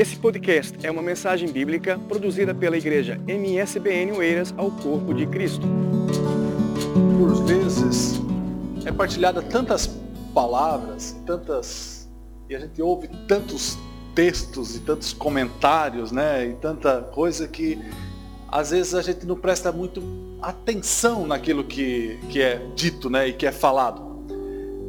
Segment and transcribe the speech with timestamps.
[0.00, 5.66] Esse podcast é uma mensagem bíblica produzida pela igreja MSBN Oeiras ao Corpo de Cristo.
[7.18, 8.18] Por vezes
[8.86, 9.86] é partilhada tantas
[10.32, 12.08] palavras, tantas
[12.48, 13.76] e a gente ouve tantos
[14.14, 17.78] textos e tantos comentários, né, e tanta coisa que
[18.48, 20.02] às vezes a gente não presta muito
[20.40, 24.09] atenção naquilo que, que é dito, né, e que é falado.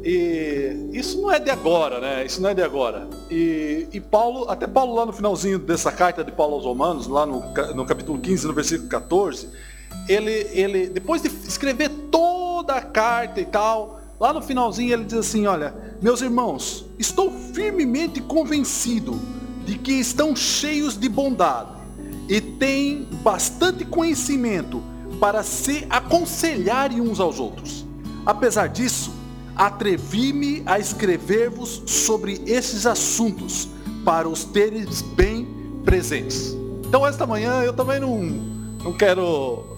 [0.04, 2.24] E isso não é de agora, né?
[2.24, 3.08] Isso não é de agora.
[3.30, 7.24] E, e Paulo, até Paulo lá no finalzinho dessa carta de Paulo aos Romanos, lá
[7.24, 7.42] no,
[7.74, 9.48] no capítulo 15, no versículo 14,
[10.08, 15.14] ele, ele, depois de escrever toda a carta e tal, lá no finalzinho ele diz
[15.14, 19.20] assim, olha, meus irmãos, estou firmemente convencido
[19.64, 21.70] de que estão cheios de bondade
[22.28, 24.82] e têm bastante conhecimento
[25.20, 27.86] para se aconselharem uns aos outros.
[28.26, 29.11] Apesar disso,
[29.56, 33.68] atrevi-me a escrever-vos sobre esses assuntos,
[34.04, 35.46] para os teres bem
[35.84, 36.56] presentes.
[36.86, 38.18] Então esta manhã eu também não,
[38.84, 39.76] não quero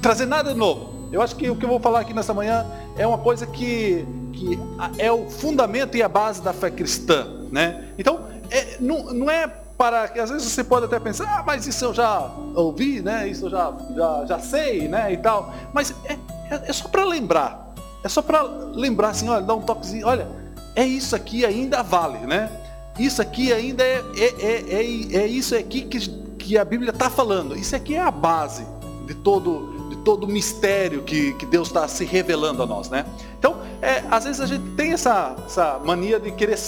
[0.00, 0.94] trazer nada novo.
[1.12, 4.06] Eu acho que o que eu vou falar aqui nesta manhã é uma coisa que,
[4.32, 4.58] que
[4.98, 7.26] é o fundamento e a base da fé cristã.
[7.52, 7.90] Né?
[7.98, 11.66] Então, é, não, não é para que às vezes você pode até pensar, ah, mas
[11.66, 13.28] isso eu já ouvi, né?
[13.28, 15.12] Isso eu já, já, já sei, né?
[15.12, 15.52] E tal.
[15.72, 16.14] Mas é,
[16.50, 17.65] é, é só para lembrar
[18.04, 20.28] é só para lembrar assim, olha, dar um toquezinho, olha,
[20.74, 22.50] é isso aqui ainda vale, né?
[22.98, 26.08] Isso aqui ainda é, é, é, é, é isso aqui que,
[26.38, 27.56] que a Bíblia está falando.
[27.56, 28.66] Isso aqui é a base
[29.06, 33.04] de todo, de todo o mistério que, que Deus está se revelando a nós, né?
[33.38, 36.58] Então, é, às vezes a gente tem essa, essa mania de querer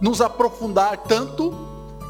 [0.00, 1.54] nos aprofundar tanto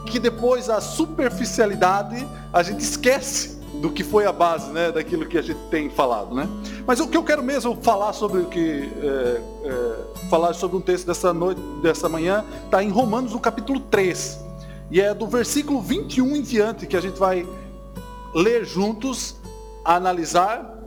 [0.07, 5.39] que depois a superficialidade a gente esquece do que foi a base né, daquilo que
[5.39, 6.35] a gente tem falado.
[6.35, 6.49] Né?
[6.87, 8.91] Mas o que eu quero mesmo falar sobre o que.
[9.01, 13.81] É, é, falar sobre um texto dessa noite, dessa manhã, está em Romanos no capítulo
[13.81, 14.41] 3.
[14.91, 17.47] E é do versículo 21 em diante que a gente vai
[18.35, 19.37] ler juntos,
[19.85, 20.79] analisar,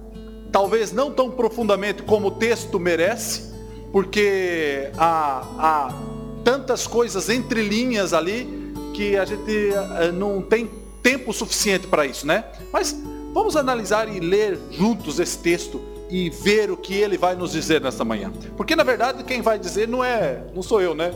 [0.52, 3.52] talvez não tão profundamente como o texto merece,
[3.92, 5.94] porque há, há
[6.44, 8.62] tantas coisas entre linhas ali
[8.94, 10.70] que a gente é, não tem
[11.02, 12.46] tempo suficiente para isso, né?
[12.72, 12.96] Mas
[13.34, 17.80] vamos analisar e ler juntos esse texto e ver o que ele vai nos dizer
[17.82, 18.32] nesta manhã.
[18.58, 21.14] Porque na verdade quem vai dizer não é, não sou eu, né?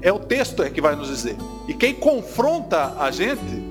[0.00, 1.36] É o texto é que vai nos dizer.
[1.66, 3.64] E quem confronta a gente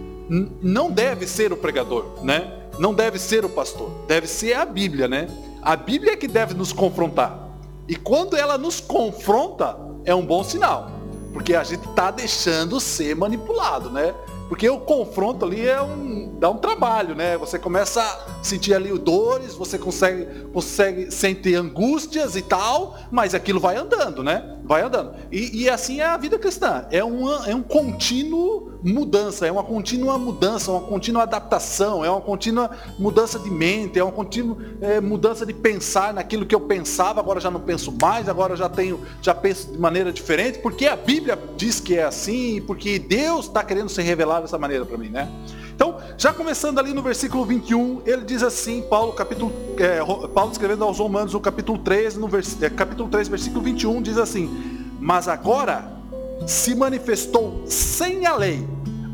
[0.61, 2.61] não deve ser o pregador, né?
[2.77, 5.27] Não deve ser o pastor, deve ser a Bíblia, né?
[5.61, 7.49] A Bíblia é que deve nos confrontar.
[7.87, 10.91] E quando ela nos confronta, é um bom sinal,
[11.31, 14.13] porque a gente está deixando ser manipulado, né?
[14.47, 17.37] Porque o confronto ali é um, dá um trabalho, né?
[17.37, 23.59] Você começa a sentir ali dores, você consegue, consegue sentir angústias e tal, mas aquilo
[23.59, 24.54] vai andando, né?
[24.65, 25.13] Vai andando.
[25.31, 26.85] E, e assim é a vida cristã.
[26.89, 32.21] É, uma, é um contínuo mudança, é uma contínua mudança, uma contínua adaptação, é uma
[32.21, 37.19] contínua mudança de mente, é uma contínua é, mudança de pensar naquilo que eu pensava,
[37.19, 40.95] agora já não penso mais, agora já tenho, já penso de maneira diferente, porque a
[40.95, 45.09] Bíblia diz que é assim, porque Deus está querendo se revelar dessa maneira para mim,
[45.09, 45.31] né?
[45.75, 49.99] Então, já começando ali no versículo 21, ele diz assim, Paulo, capítulo, é,
[50.29, 54.17] Paulo escrevendo aos Romanos, no capítulo 3, no vers, é, capítulo 3, versículo 21, diz
[54.17, 55.91] assim, mas agora
[56.47, 58.65] se manifestou sem a lei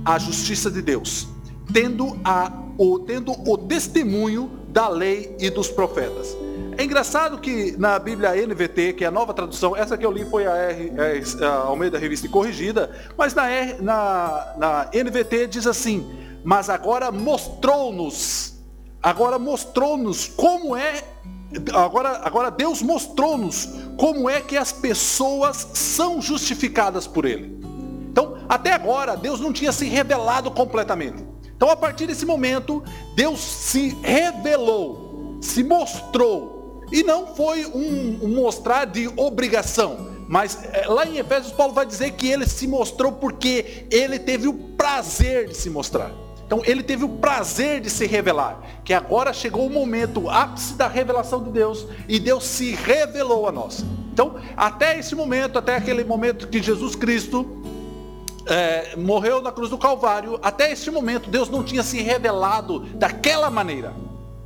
[0.06, 1.28] a justiça de Deus,
[1.74, 6.38] tendo, a, o, tendo o testemunho da lei e dos profetas.
[6.78, 10.26] É engraçado que na Bíblia NVT, que é a nova tradução, essa que eu li
[10.26, 10.92] foi a, R,
[11.44, 18.56] a Almeida Revista Corrigida, mas na, R, na, na NVT diz assim, mas agora mostrou-nos,
[19.02, 21.04] agora mostrou-nos como é,
[21.74, 27.60] agora, agora Deus mostrou-nos como é que as pessoas são justificadas por Ele.
[28.12, 31.24] Então, até agora, Deus não tinha se revelado completamente.
[31.56, 32.84] Então, a partir desse momento,
[33.16, 36.82] Deus se revelou, se mostrou.
[36.92, 40.10] E não foi um, um mostrar de obrigação.
[40.28, 44.48] Mas é, lá em Efésios, Paulo vai dizer que ele se mostrou porque ele teve
[44.48, 46.12] o prazer de se mostrar.
[46.52, 50.74] Então ele teve o prazer de se revelar, que agora chegou o momento, o ápice
[50.74, 53.86] da revelação de Deus, e Deus se revelou a nós.
[54.12, 57.64] Então, até esse momento, até aquele momento que Jesus Cristo
[58.46, 63.50] é, morreu na cruz do Calvário, até este momento Deus não tinha se revelado daquela
[63.50, 63.94] maneira.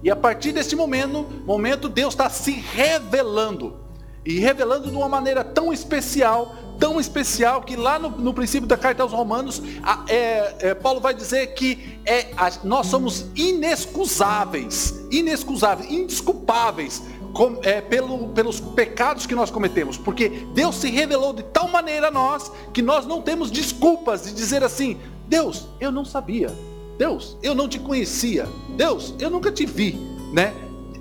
[0.04, 3.78] E a partir desse momento, momento Deus está se revelando.
[4.26, 8.76] E revelando de uma maneira tão especial, tão especial, que lá no, no princípio da
[8.76, 15.06] carta aos Romanos, a, é, é, Paulo vai dizer que é, a, nós somos inexcusáveis,
[15.12, 21.44] inexcusáveis, indesculpáveis com, é, pelo, pelos pecados que nós cometemos, porque Deus se revelou de
[21.44, 26.06] tal maneira a nós que nós não temos desculpas de dizer assim, Deus, eu não
[26.06, 26.52] sabia.
[26.98, 28.48] Deus, eu não te conhecia.
[28.78, 29.94] Deus, eu nunca te vi,
[30.34, 30.54] né?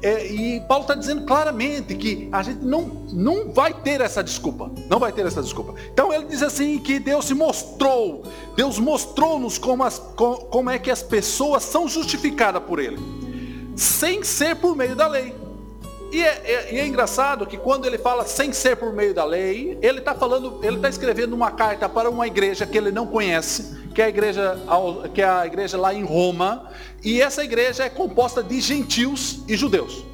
[0.04, 4.70] É, e Paulo está dizendo claramente que a gente não, não vai ter essa desculpa.
[4.86, 5.74] Não vai ter essa desculpa.
[5.90, 8.22] Então ele diz assim que Deus se mostrou.
[8.54, 12.98] Deus mostrou-nos como, como é que as pessoas são justificadas por ele.
[13.76, 15.34] Sem ser por meio da lei.
[16.12, 19.78] E é, é, é, engraçado que quando ele fala sem ser por meio da lei,
[19.80, 23.74] ele está falando, ele está escrevendo uma carta para uma igreja que ele não conhece,
[23.94, 24.58] que é a igreja,
[25.14, 26.69] que é a igreja lá em Roma,
[27.02, 30.05] e essa igreja é composta de gentios e judeus.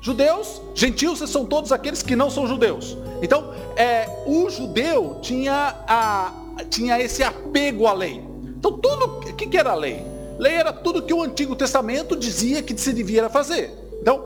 [0.00, 2.96] Judeus, gentios são todos aqueles que não são judeus.
[3.20, 6.32] Então, é, o judeu tinha, a,
[6.70, 8.24] tinha esse apego à lei.
[8.58, 10.02] Então, tudo, o que, que era a lei?
[10.38, 13.85] Lei era tudo que o Antigo Testamento dizia que se devia fazer.
[14.06, 14.24] Então,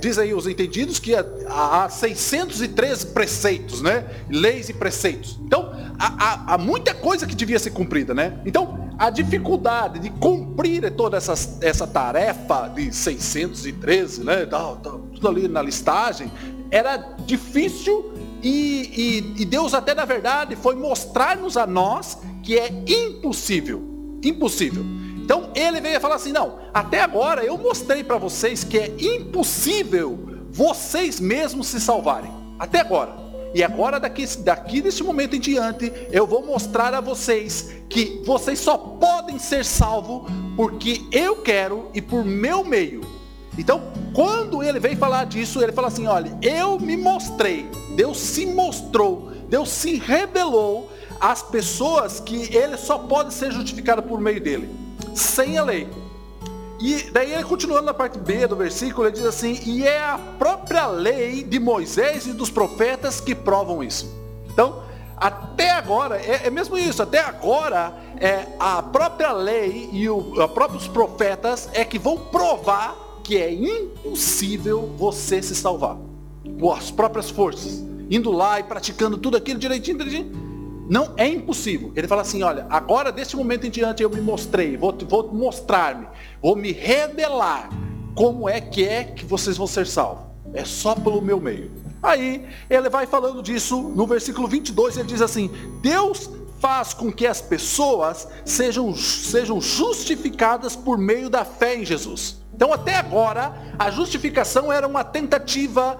[0.00, 4.06] diz aí os entendidos que há, 603 preceitos, né?
[4.30, 5.38] Leis e preceitos.
[5.44, 8.40] Então, há, há, muita coisa que devia ser cumprida, né?
[8.46, 14.46] Então, a dificuldade de cumprir toda essa, essa tarefa de 613, né?
[14.46, 16.32] Tá, tá, tudo ali na listagem,
[16.70, 16.96] era
[17.26, 23.82] difícil e, e, e Deus até na verdade foi mostrar-nos a nós que é impossível.
[24.24, 24.82] Impossível.
[25.28, 30.18] Então ele veio falar assim: não, até agora eu mostrei para vocês que é impossível
[30.50, 32.32] vocês mesmos se salvarem.
[32.58, 33.28] Até agora.
[33.54, 38.58] E agora, daqui, daqui deste momento em diante, eu vou mostrar a vocês que vocês
[38.58, 40.22] só podem ser salvos
[40.56, 43.02] porque eu quero e por meu meio.
[43.58, 43.82] Então,
[44.14, 49.30] quando ele veio falar disso, ele fala assim: olha, eu me mostrei, Deus se mostrou,
[49.46, 50.90] Deus se revelou
[51.20, 54.87] às pessoas que ele só pode ser justificado por meio dele
[55.18, 55.88] sem a lei.
[56.80, 60.18] E daí ele continuando na parte B do versículo, ele diz assim: "E é a
[60.38, 64.08] própria lei de Moisés e dos profetas que provam isso".
[64.48, 64.82] Então,
[65.16, 70.86] até agora, é, é mesmo isso, até agora, é a própria lei e os próprios
[70.86, 75.96] profetas é que vão provar que é impossível você se salvar.
[76.60, 80.47] Com as próprias forças, indo lá e praticando tudo aquilo direitinho, direitinho
[80.88, 81.92] não é impossível.
[81.94, 86.06] Ele fala assim: olha, agora deste momento em diante eu me mostrei, vou, vou mostrar-me,
[86.42, 87.68] vou me revelar
[88.14, 90.24] como é que é que vocês vão ser salvos.
[90.54, 91.70] É só pelo meu meio.
[92.02, 95.50] Aí ele vai falando disso no versículo 22, ele diz assim:
[95.82, 102.38] Deus faz com que as pessoas sejam, sejam justificadas por meio da fé em Jesus.
[102.52, 105.98] Então, até agora, a justificação era uma tentativa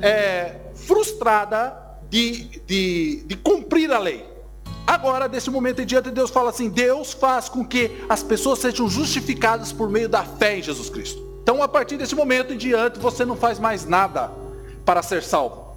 [0.00, 4.28] é, frustrada de, de, de cumprir a lei.
[4.86, 8.88] Agora, desse momento em diante, Deus fala assim: Deus faz com que as pessoas sejam
[8.88, 11.24] justificadas por meio da fé em Jesus Cristo.
[11.42, 14.30] Então, a partir desse momento em diante, você não faz mais nada
[14.84, 15.70] para ser salvo.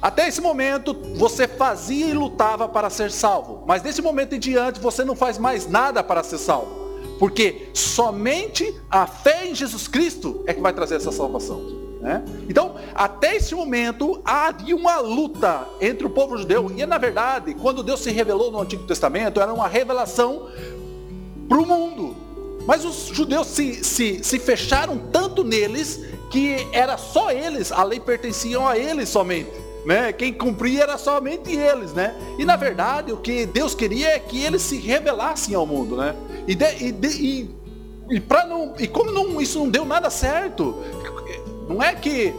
[0.00, 3.64] Até esse momento, você fazia e lutava para ser salvo.
[3.66, 6.82] Mas desse momento em diante, você não faz mais nada para ser salvo.
[7.18, 11.81] Porque somente a fé em Jesus Cristo é que vai trazer essa salvação.
[12.02, 12.20] Né?
[12.48, 16.72] Então, até esse momento, havia uma luta entre o povo judeu.
[16.76, 20.48] E, na verdade, quando Deus se revelou no Antigo Testamento, era uma revelação
[21.48, 22.16] para o mundo.
[22.66, 28.00] Mas os judeus se, se, se fecharam tanto neles que era só eles, a lei
[28.00, 29.52] pertencia a eles somente.
[29.86, 30.12] Né?
[30.12, 32.14] Quem cumpria era somente eles, né?
[32.38, 36.14] E na verdade o que Deus queria é que eles se revelassem ao mundo, né?
[36.46, 37.50] E, de, e, de, e,
[38.10, 40.76] e, não, e como não, isso não deu nada certo,
[41.68, 42.34] não é que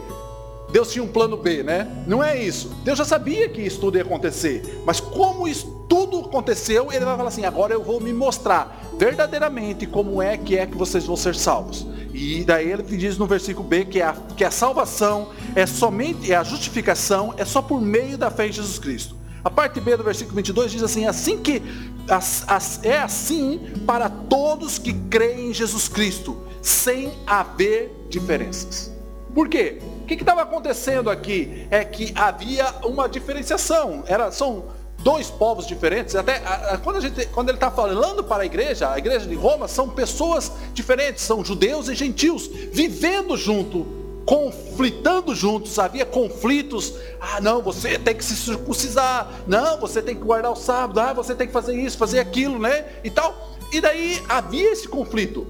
[0.74, 1.86] Deus tinha um plano B, né?
[2.06, 2.68] Não é isso.
[2.82, 4.82] Deus já sabia que isso tudo ia acontecer.
[4.84, 9.86] Mas como isso tudo aconteceu, ele vai falar assim: agora eu vou me mostrar verdadeiramente
[9.86, 11.86] como é que é que vocês vão ser salvos.
[12.12, 16.36] E daí ele diz no versículo B que a, que a salvação é somente, é
[16.36, 19.16] a justificação é só por meio da fé em Jesus Cristo.
[19.44, 21.62] A parte B do versículo 22 diz assim: assim que
[22.08, 28.93] as, as, é assim para todos que creem em Jesus Cristo, sem haver diferenças.
[29.34, 29.78] Por quê?
[30.02, 34.04] O que estava acontecendo aqui é que havia uma diferenciação.
[34.06, 34.66] Era, são
[34.98, 36.14] dois povos diferentes.
[36.14, 39.26] Até a, a, quando, a gente, quando ele está falando para a igreja, a igreja
[39.26, 43.86] de Roma, são pessoas diferentes, são judeus e gentios, vivendo junto,
[44.24, 45.78] conflitando juntos.
[45.80, 46.94] Havia conflitos.
[47.20, 49.42] Ah, não, você tem que se circuncisar.
[49.48, 51.00] Não, você tem que guardar o sábado.
[51.00, 52.84] Ah, você tem que fazer isso, fazer aquilo, né?
[53.02, 53.56] E tal.
[53.72, 55.44] E daí havia esse conflito.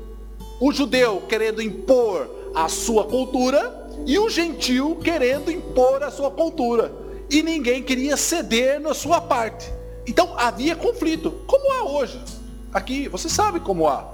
[0.59, 6.93] O judeu querendo impor a sua cultura e o gentil querendo impor a sua cultura.
[7.31, 9.73] E ninguém queria ceder na sua parte.
[10.07, 12.21] Então havia conflito, como há hoje.
[12.73, 14.13] Aqui, você sabe como há.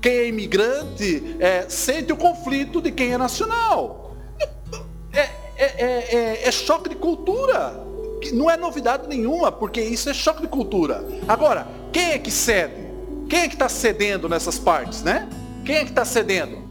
[0.00, 4.16] Quem é imigrante é, sente o conflito de quem é nacional.
[5.12, 7.86] É, é, é, é, é choque de cultura.
[8.32, 11.04] Não é novidade nenhuma, porque isso é choque de cultura.
[11.26, 12.88] Agora, quem é que cede?
[13.28, 15.28] Quem é que está cedendo nessas partes, né?
[15.64, 16.67] Quem é que está cedendo?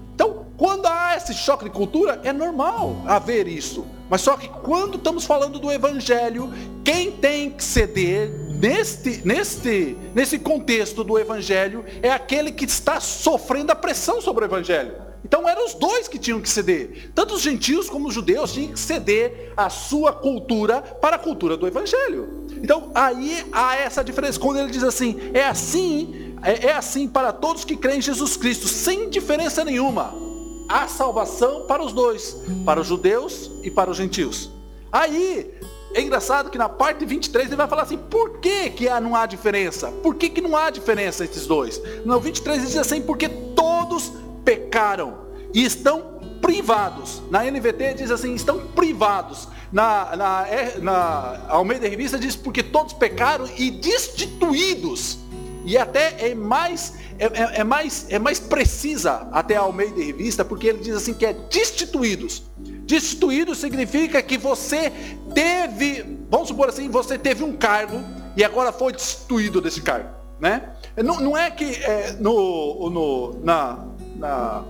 [0.57, 3.85] Quando há esse choque de cultura, é normal haver isso.
[4.09, 6.51] Mas só que quando estamos falando do evangelho,
[6.83, 13.71] quem tem que ceder neste, neste, nesse contexto do evangelho é aquele que está sofrendo
[13.71, 14.95] a pressão sobre o evangelho.
[15.23, 17.11] Então eram os dois que tinham que ceder.
[17.13, 21.55] Tanto os gentios como os judeus tinham que ceder a sua cultura para a cultura
[21.55, 22.47] do evangelho.
[22.63, 24.39] Então aí há essa diferença.
[24.39, 28.37] Quando ele diz assim, é assim, é, é assim para todos que creem em Jesus
[28.37, 30.26] Cristo, sem diferença nenhuma.
[30.67, 34.51] Há salvação para os dois, para os judeus e para os gentios.
[34.91, 35.53] Aí
[35.93, 39.25] é engraçado que na parte 23 ele vai falar assim, por que, que não há
[39.25, 39.91] diferença?
[40.03, 41.81] Por que, que não há diferença entre os dois?
[42.05, 44.11] No 23 ele diz assim, porque todos
[44.43, 47.21] pecaram e estão privados.
[47.29, 49.47] Na NVT diz assim, estão privados.
[49.71, 50.45] Na, na,
[50.81, 55.19] na Almeida Revista diz porque todos pecaram e destituídos.
[55.67, 60.45] E até é mais, é, é, é, mais, é mais precisa até a Almeida Revista,
[60.45, 62.43] porque ele diz assim que é destituídos.
[62.85, 64.93] Destituídos significa que você
[65.35, 68.01] teve, vamos supor assim, você teve um cargo
[68.37, 70.07] e agora foi destituído desse cargo.
[70.39, 70.69] Né?
[70.95, 74.63] Não, não é que é, no, no, na, na,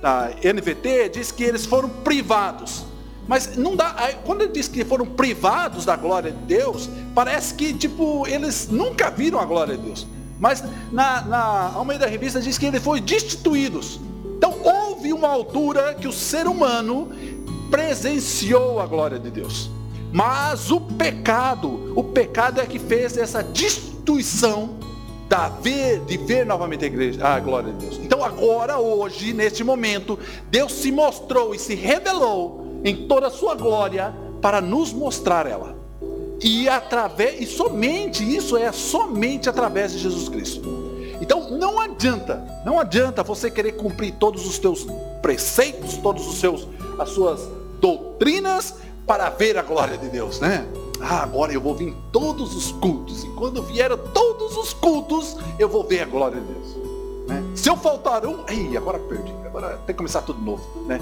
[0.00, 2.84] na NVT diz que eles foram privados.
[3.26, 3.96] Mas não dá.
[4.24, 9.10] Quando ele diz que foram privados da glória de Deus, parece que tipo eles nunca
[9.10, 10.06] viram a glória de Deus.
[10.40, 14.00] Mas na, na Almeida Revista diz que eles foram destituídos.
[14.38, 17.10] Então houve uma altura que o ser humano
[17.70, 19.70] presenciou a glória de Deus.
[20.10, 24.80] Mas o pecado, o pecado é que fez essa destituição
[25.28, 28.00] da ver, de ver novamente a igreja, a glória de Deus.
[28.02, 30.18] Então agora, hoje, neste momento,
[30.50, 35.79] Deus se mostrou e se revelou em toda a sua glória para nos mostrar ela.
[36.42, 40.62] E através, e somente isso é somente através de Jesus Cristo.
[41.20, 44.86] Então não adianta, não adianta você querer cumprir todos os teus
[45.20, 46.66] preceitos, todos os seus
[46.98, 47.48] as suas
[47.80, 48.74] doutrinas
[49.06, 50.66] para ver a glória de Deus, né?
[51.00, 53.24] Ah, agora eu vou vir todos os cultos.
[53.24, 56.76] E quando vieram todos os cultos, eu vou ver a glória de Deus.
[57.26, 57.42] Né?
[57.54, 59.32] Se eu faltar um, ei, agora perdi.
[59.46, 60.62] Agora tem que começar tudo novo.
[60.86, 61.00] Né?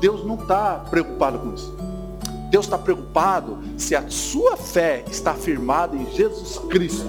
[0.00, 1.76] Deus não está preocupado com isso.
[2.54, 7.08] Deus está preocupado se a sua fé está firmada em Jesus Cristo.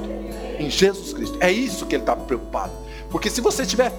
[0.58, 1.38] Em Jesus Cristo.
[1.40, 2.72] É isso que ele está preocupado.
[3.12, 3.94] Porque se você estiver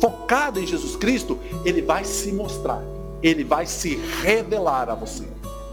[0.00, 2.82] focado em Jesus Cristo, ele vai se mostrar.
[3.22, 5.24] Ele vai se revelar a você.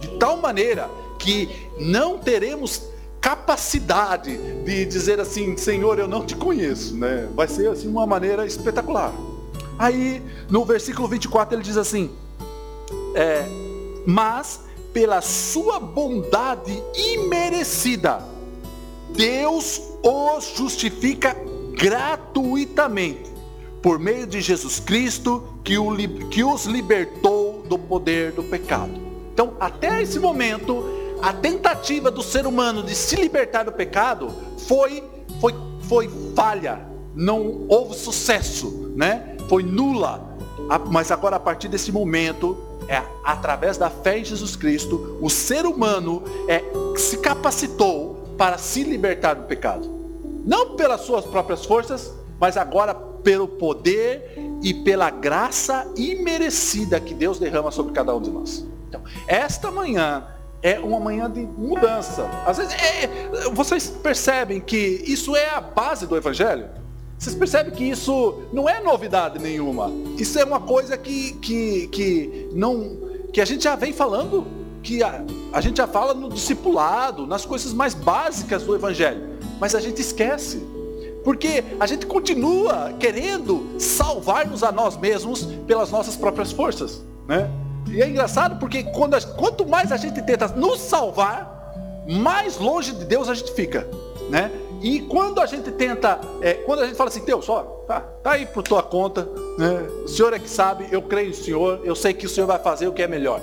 [0.02, 1.48] De tal maneira que
[1.80, 2.82] não teremos
[3.22, 4.36] capacidade
[4.66, 7.30] de dizer assim, Senhor, eu não te conheço, né?
[7.34, 9.14] Vai ser assim uma maneira espetacular.
[9.80, 12.12] Aí, no versículo 24, ele diz assim:
[13.16, 13.46] é,
[14.06, 18.24] Mas pela sua bondade imerecida,
[19.10, 21.36] Deus os justifica
[21.74, 23.32] gratuitamente,
[23.82, 25.96] por meio de Jesus Cristo, que, o,
[26.30, 28.94] que os libertou do poder do pecado.
[29.34, 30.86] Então, até esse momento,
[31.22, 34.34] a tentativa do ser humano de se libertar do pecado
[34.68, 35.04] foi,
[35.42, 35.54] foi,
[35.88, 39.34] foi falha, não houve sucesso, né?
[39.50, 40.38] foi nula.
[40.90, 45.66] Mas agora, a partir desse momento, é através da fé em Jesus Cristo, o ser
[45.66, 46.64] humano é,
[46.98, 49.90] se capacitou para se libertar do pecado.
[50.46, 57.40] Não pelas suas próprias forças, mas agora pelo poder e pela graça imerecida que Deus
[57.40, 58.66] derrama sobre cada um de nós.
[58.90, 60.28] Então, esta manhã
[60.62, 62.26] é uma manhã de mudança.
[62.46, 63.10] Às vezes, é, é,
[63.52, 66.70] vocês percebem que isso é a base do Evangelho?
[67.24, 69.90] Vocês percebem que isso não é novidade nenhuma.
[70.18, 72.98] Isso é uma coisa que, que, que, não,
[73.32, 74.46] que a gente já vem falando,
[74.84, 79.38] que a, a gente já fala no discipulado, nas coisas mais básicas do Evangelho.
[79.58, 80.62] Mas a gente esquece.
[81.24, 87.02] Porque a gente continua querendo salvar-nos a nós mesmos pelas nossas próprias forças.
[87.26, 87.50] Né?
[87.88, 91.74] E é engraçado porque quando a, quanto mais a gente tenta nos salvar,
[92.06, 93.88] mais longe de Deus a gente fica,
[94.30, 94.52] né?
[94.84, 98.32] E quando a gente tenta, é, quando a gente fala assim, Deus, ó, tá, tá
[98.32, 99.88] aí por tua conta, né?
[100.04, 102.60] O Senhor é que sabe, eu creio no Senhor, eu sei que o Senhor vai
[102.60, 103.42] fazer o que é melhor.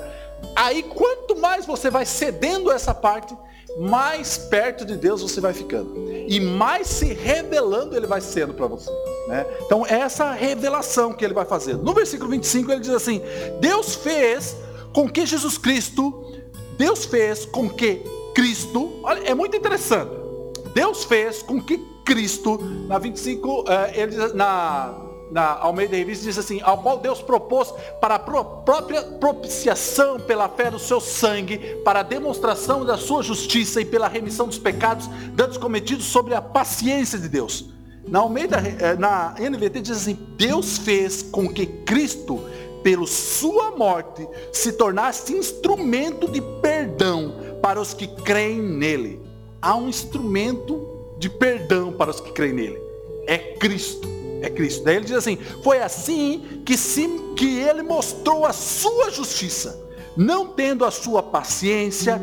[0.55, 3.35] Aí quanto mais você vai cedendo essa parte,
[3.79, 6.11] mais perto de Deus você vai ficando.
[6.29, 8.91] E mais se revelando ele vai sendo para você.
[9.29, 9.47] Né?
[9.65, 11.77] Então, essa revelação que ele vai fazer.
[11.77, 13.23] No versículo 25 ele diz assim:
[13.61, 14.57] Deus fez
[14.93, 16.23] com que Jesus Cristo,
[16.77, 18.03] Deus fez com que
[18.35, 20.11] Cristo, olha, é muito interessante.
[20.75, 22.59] Deus fez com que Cristo,
[22.89, 28.17] na 25, eh, ele na na Almeida Revista diz assim, ao qual Deus propôs para
[28.17, 33.85] a própria propiciação pela fé do seu sangue, para a demonstração da sua justiça e
[33.85, 37.71] pela remissão dos pecados danos cometidos sobre a paciência de Deus.
[38.09, 42.41] Na Almeida, eh, na NVT diz assim: Deus fez com que Cristo,
[42.83, 49.30] pela sua morte, se tornasse instrumento de perdão para os que creem nele.
[49.61, 50.87] Há um instrumento
[51.19, 52.81] de perdão para os que creem nele.
[53.27, 54.09] É Cristo.
[54.41, 54.85] É Cristo.
[54.85, 60.47] Daí ele diz assim: Foi assim que, se, que ele mostrou a sua justiça não
[60.49, 62.21] tendo a sua paciência,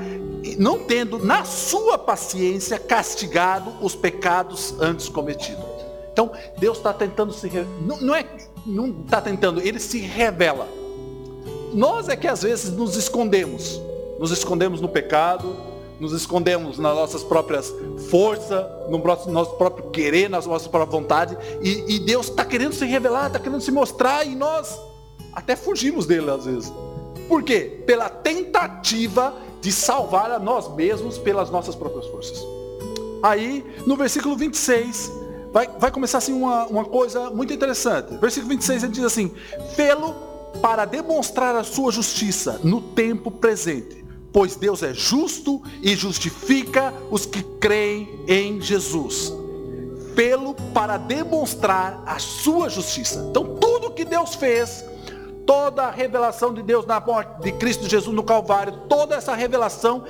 [0.57, 5.63] não tendo na sua paciência castigado os pecados antes cometidos.
[6.11, 7.49] Então, Deus está tentando se
[7.81, 8.25] não, não é
[8.65, 10.67] não está tentando, ele se revela.
[11.73, 13.81] Nós é que às vezes nos escondemos,
[14.19, 15.55] nos escondemos no pecado,
[15.99, 17.73] nos escondemos nas nossas próprias
[18.09, 18.97] forças, no
[19.31, 23.39] nosso próprio querer, na nossa própria vontade, e, e Deus está querendo se revelar, está
[23.39, 24.79] querendo se mostrar, e nós
[25.33, 26.73] até fugimos dele às vezes.
[27.27, 27.83] Por quê?
[27.85, 32.37] Pela tentativa de salvar a nós mesmos pelas nossas próprias forças.
[33.21, 35.11] Aí, no versículo 26,
[35.51, 38.15] vai, vai começar assim uma, uma coisa muito interessante.
[38.17, 39.33] Versículo 26 ele diz assim:
[39.75, 40.15] Fê-lo
[40.61, 44.03] para demonstrar a sua justiça no tempo presente,
[44.37, 49.33] pois Deus é justo e justifica os que creem em Jesus.
[50.13, 53.25] Fê-lo para demonstrar a sua justiça.
[53.31, 54.85] Então, tudo que Deus fez
[55.43, 60.03] toda a revelação de Deus na morte de Cristo Jesus no Calvário, toda essa revelação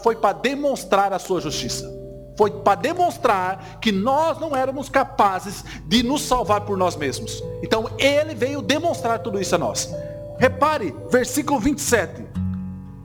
[0.00, 1.92] foi para demonstrar a sua justiça.
[2.38, 7.42] Foi para demonstrar que nós não éramos capazes de nos salvar por nós mesmos.
[7.60, 9.92] Então ele veio demonstrar tudo isso a nós.
[10.38, 12.24] Repare, versículo 27.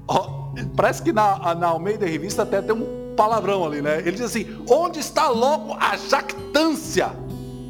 [0.08, 0.37] Oh,
[0.76, 4.00] parece que na, na Almeida Revista até tem um palavrão ali, né?
[4.00, 7.12] Ele diz assim: onde está logo a jactância?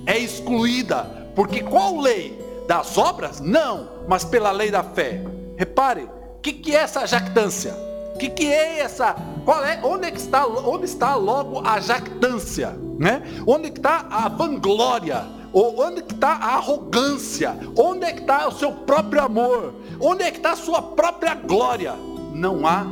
[0.06, 1.18] É excluída.
[1.36, 2.46] Porque qual lei?
[2.68, 3.40] Das obras?
[3.40, 5.24] Não, mas pela lei da fé.
[5.56, 6.04] Repare,
[6.38, 7.74] o que, que é essa jactância?
[8.14, 9.16] O que, que é essa?
[9.46, 9.80] Qual é?
[9.84, 10.46] Onde é que está?
[10.46, 12.76] Onde está logo a jactância?
[13.00, 13.22] Né?
[13.46, 15.24] Onde está a vanglória?
[15.54, 17.56] Ou onde que está a arrogância?
[17.78, 19.74] Onde é que está o seu próprio amor?
[20.02, 21.94] Onde é que está a sua própria glória?
[22.38, 22.86] Não há.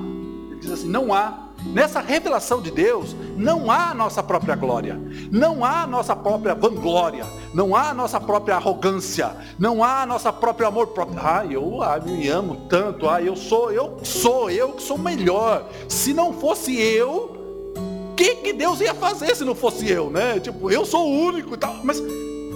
[0.52, 5.00] Ele diz assim, não há Nessa revelação de Deus, não há nossa própria glória,
[5.32, 10.88] não há nossa própria vanglória, não há nossa própria arrogância, não há nossa próprio amor
[10.88, 11.20] próprio.
[11.20, 15.68] Ah, eu ah, me amo tanto, ah, eu sou, eu sou, eu que sou melhor.
[15.90, 17.36] Se não fosse eu,
[18.12, 20.40] o que, que Deus ia fazer se não fosse eu, né?
[20.40, 22.02] Tipo, eu sou o único e tal, mas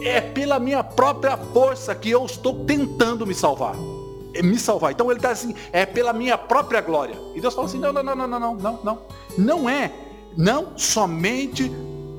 [0.04, 3.76] é pela minha própria força que eu estou tentando me salvar.
[4.44, 4.92] Me salvar.
[4.92, 7.16] Então ele está assim, é pela minha própria glória.
[7.36, 9.00] E Deus fala assim: não, não, não, não, não, não, não,
[9.38, 9.70] não.
[9.70, 9.92] É.
[10.38, 11.72] Não somente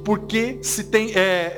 [0.05, 1.13] porque se tem.
[1.15, 1.55] É,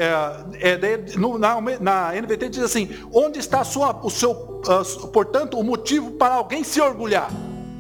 [0.61, 5.59] é, é, no, na, na NVT diz assim: onde está sua, o seu, uh, portanto,
[5.59, 7.31] o motivo para alguém se orgulhar?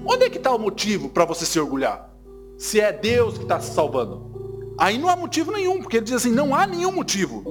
[0.05, 2.11] Onde é que está o motivo para você se orgulhar?
[2.59, 4.31] Se é Deus que está se salvando.
[4.79, 7.45] Aí não há motivo nenhum, porque ele diz assim: não há nenhum motivo.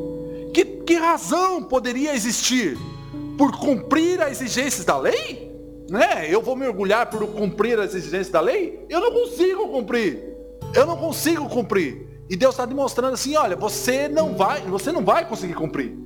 [0.54, 2.78] Que, que razão poderia existir
[3.38, 5.52] por cumprir as exigências da lei?
[5.89, 6.28] Né?
[6.30, 8.86] Eu vou mergulhar por cumprir as exigências da lei?
[8.89, 10.24] Eu não consigo cumprir.
[10.74, 12.08] Eu não consigo cumprir.
[12.30, 15.98] E Deus está demonstrando assim, olha, você não vai, você não vai conseguir cumprir.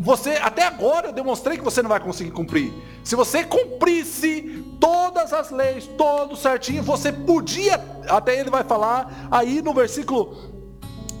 [0.00, 2.72] Você, até agora eu demonstrei que você não vai conseguir cumprir.
[3.04, 9.62] Se você cumprisse todas as leis, todo certinho, você podia, até ele vai falar aí
[9.62, 10.49] no versículo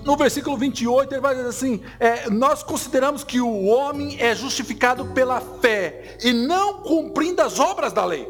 [0.04, 5.06] no versículo 28 ele vai dizer assim: é, Nós consideramos que o homem é justificado
[5.06, 8.28] pela fé e não cumprindo as obras da lei.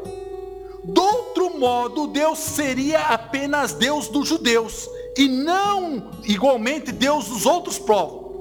[0.83, 7.77] Do outro modo, Deus seria apenas Deus dos judeus e não igualmente Deus dos outros
[7.77, 8.31] povos.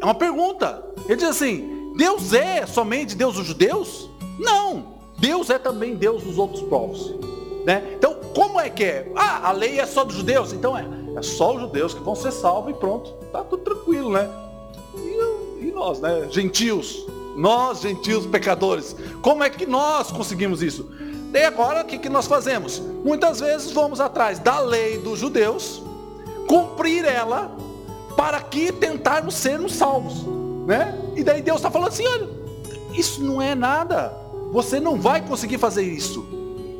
[0.00, 0.84] É uma pergunta.
[1.06, 4.08] Ele diz assim: Deus é somente Deus dos judeus?
[4.38, 4.92] Não.
[5.18, 7.14] Deus é também Deus dos outros povos.
[7.64, 7.94] Né?
[7.96, 9.12] Então, como é que é?
[9.14, 10.52] Ah, a lei é só dos judeus?
[10.52, 10.86] Então é.
[11.16, 13.12] É só os judeus que vão ser salvos e pronto.
[13.30, 14.28] Tá tudo tranquilo, né?
[14.96, 16.26] E, e nós, né?
[16.30, 17.06] Gentios.
[17.36, 18.96] Nós, gentios pecadores.
[19.20, 20.90] Como é que nós conseguimos isso?
[21.32, 22.78] E agora, o que, que nós fazemos?
[22.78, 25.82] Muitas vezes vamos atrás da lei dos judeus,
[26.46, 27.50] cumprir ela,
[28.16, 30.24] para que tentarmos sermos salvos.
[30.66, 30.98] Né?
[31.16, 32.28] E daí Deus está falando assim: olha,
[32.92, 34.14] isso não é nada.
[34.52, 36.26] Você não vai conseguir fazer isso.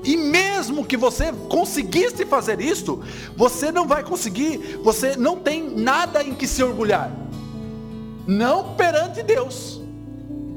[0.05, 3.01] E mesmo que você conseguisse fazer isso,
[3.37, 7.11] você não vai conseguir, você não tem nada em que se orgulhar.
[8.27, 9.81] Não perante Deus.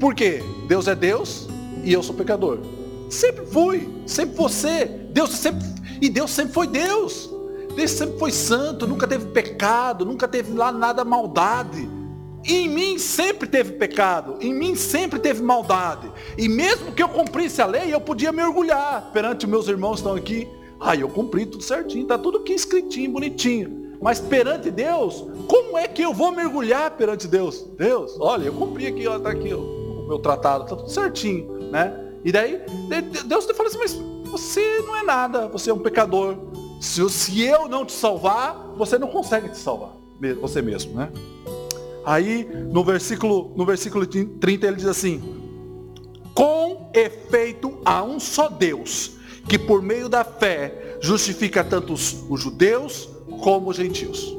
[0.00, 0.42] Por quê?
[0.66, 1.48] Deus é Deus
[1.84, 2.58] e eu sou pecador.
[3.08, 4.84] Sempre fui, sempre você.
[5.12, 5.64] Deus sempre
[6.00, 7.30] e Deus sempre foi Deus.
[7.74, 11.88] Deus sempre foi santo, nunca teve pecado, nunca teve lá nada maldade.
[12.48, 16.10] Em mim sempre teve pecado, em mim sempre teve maldade.
[16.38, 19.98] E mesmo que eu cumprisse a lei, eu podia me orgulhar perante meus irmãos que
[20.00, 20.48] estão aqui.
[20.78, 23.96] Ah, eu cumpri tudo certinho, está tudo aqui escritinho, bonitinho.
[24.00, 27.66] Mas perante Deus, como é que eu vou mergulhar perante Deus?
[27.76, 31.70] Deus, olha, eu cumpri aqui, ó, tá aqui ó, o meu tratado, tá tudo certinho,
[31.72, 31.98] né?
[32.24, 32.60] E daí
[33.24, 33.94] Deus te fala assim, mas
[34.30, 36.36] você não é nada, você é um pecador.
[36.80, 37.00] Se
[37.40, 39.96] eu não te salvar, você não consegue te salvar,
[40.40, 41.10] você mesmo, né?
[42.06, 45.20] Aí no versículo, no versículo 30 ele diz assim:
[46.32, 49.16] Com efeito há um só Deus,
[49.48, 53.08] que por meio da fé justifica tanto os, os judeus
[53.42, 54.36] como os gentios.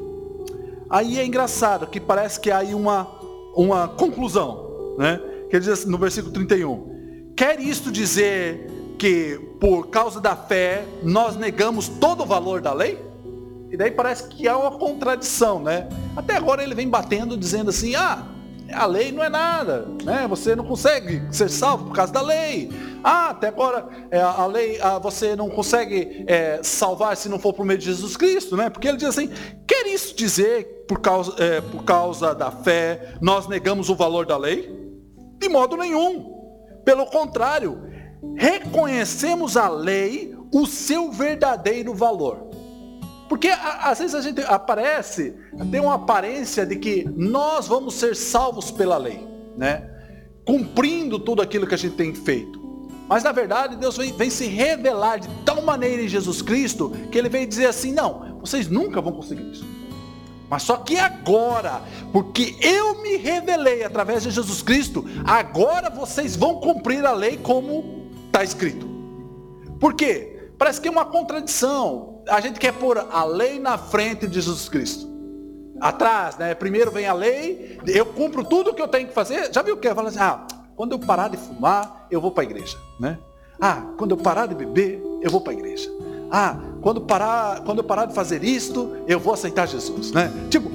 [0.88, 3.06] Aí é engraçado que parece que há aí uma,
[3.54, 5.20] uma conclusão, né?
[5.50, 7.34] Que ele diz assim, no versículo 31.
[7.36, 8.66] Quer isto dizer
[8.98, 12.98] que por causa da fé nós negamos todo o valor da lei?
[13.70, 15.88] E daí parece que há uma contradição, né?
[16.16, 18.26] Até agora ele vem batendo, dizendo assim, ah,
[18.72, 20.26] a lei não é nada, né?
[20.28, 22.70] Você não consegue ser salvo por causa da lei.
[23.02, 27.52] Ah, até agora é, a lei, ah, você não consegue é, salvar se não for
[27.52, 28.68] por meio de Jesus Cristo, né?
[28.68, 29.30] Porque ele diz assim,
[29.66, 34.36] quer isso dizer por causa, é, por causa da fé nós negamos o valor da
[34.36, 34.76] lei?
[35.38, 36.36] De modo nenhum.
[36.84, 37.82] Pelo contrário,
[38.36, 42.47] reconhecemos a lei o seu verdadeiro valor.
[43.28, 45.34] Porque às vezes a gente aparece,
[45.70, 49.88] tem uma aparência de que nós vamos ser salvos pela lei, né?
[50.44, 52.58] Cumprindo tudo aquilo que a gente tem feito.
[53.06, 57.18] Mas na verdade Deus vem, vem, se revelar de tal maneira em Jesus Cristo que
[57.18, 59.64] Ele vem dizer assim: não, vocês nunca vão conseguir isso.
[60.48, 66.56] Mas só que agora, porque eu me revelei através de Jesus Cristo, agora vocês vão
[66.56, 68.88] cumprir a lei como está escrito.
[69.78, 70.50] Por quê?
[70.56, 74.68] Parece que é uma contradição a gente quer pôr a lei na frente de Jesus
[74.68, 75.08] Cristo.
[75.80, 76.54] Atrás, né?
[76.54, 79.52] Primeiro vem a lei, eu cumpro tudo que eu tenho que fazer.
[79.52, 79.92] Já viu o que?
[79.94, 83.18] Fala assim, ah, quando eu parar de fumar, eu vou para a igreja, né?
[83.60, 85.90] Ah, quando eu parar de beber, eu vou para a igreja.
[86.30, 90.32] Ah, quando, parar, quando eu parar de fazer isto, eu vou aceitar Jesus, né?
[90.50, 90.70] Tipo,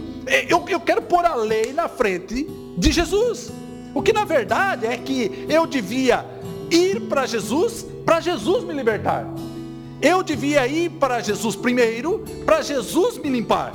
[0.49, 2.45] eu, eu quero pôr a lei na frente
[2.77, 3.51] de Jesus.
[3.93, 6.25] O que na verdade é que eu devia
[6.71, 9.27] ir para Jesus, para Jesus me libertar.
[10.03, 13.73] Eu devia ir para Jesus primeiro, para Jesus me limpar.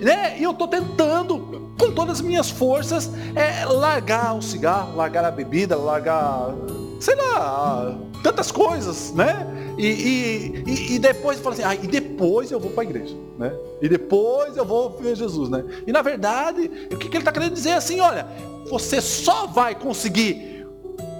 [0.00, 0.38] Né?
[0.38, 5.30] E eu estou tentando, com todas as minhas forças, é, largar o cigarro, largar a
[5.30, 6.54] bebida, largar,
[6.98, 9.46] sei lá, tantas coisas, né?
[9.76, 13.52] E, e, e, depois fala assim, ah, e depois eu vou para a igreja, né?
[13.82, 15.62] E depois eu vou ver Jesus, né?
[15.86, 18.26] E na verdade, o que, que ele está querendo dizer é assim, olha,
[18.70, 20.66] você só vai conseguir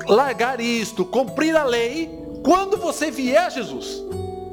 [0.08, 2.08] largar isto, cumprir a lei,
[2.42, 4.02] quando você vier a Jesus.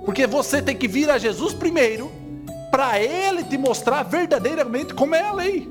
[0.07, 2.09] Porque você tem que vir a Jesus primeiro,
[2.71, 5.69] para Ele te mostrar verdadeiramente como é a lei.